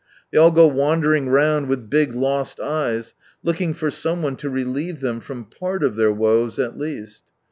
They 0.31 0.37
all 0.39 0.49
go 0.49 0.65
wandering 0.65 1.29
round 1.29 1.67
with 1.67 1.87
big, 1.87 2.15
lost 2.15 2.59
eyes, 2.59 3.13
looking 3.43 3.75
for 3.75 3.91
someone 3.91 4.35
to 4.37 4.49
relieve 4.49 4.99
them 4.99 5.19
from 5.19 5.45
■part 5.45 5.83
of 5.83 5.95
their 5.95 6.11
woes, 6.11 6.57
at 6.57 6.75
least. 6.75 7.21